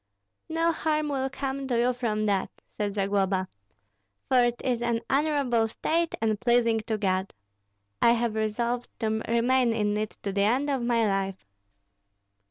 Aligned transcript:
"No 0.49 0.71
harm 0.71 1.09
will 1.09 1.29
come 1.29 1.67
to 1.67 1.77
you 1.77 1.93
from 1.93 2.25
that," 2.25 2.49
said 2.75 2.95
Zagloba, 2.95 3.47
"for 4.27 4.43
it 4.43 4.55
is 4.63 4.81
an 4.81 5.01
honorable 5.11 5.67
state 5.67 6.15
and 6.19 6.39
pleasing 6.41 6.79
to 6.87 6.97
God. 6.97 7.35
I 8.01 8.13
have 8.13 8.33
resolved 8.33 8.87
to 9.01 9.21
remain 9.27 9.73
in 9.73 9.95
it 9.97 10.17
to 10.23 10.33
the 10.33 10.41
end 10.41 10.71
of 10.71 10.81
my 10.81 11.05
life. 11.07 11.45